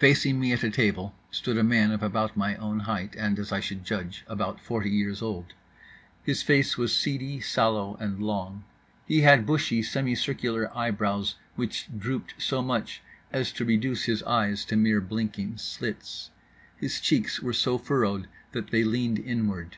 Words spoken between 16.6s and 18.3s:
His cheeks were so furrowed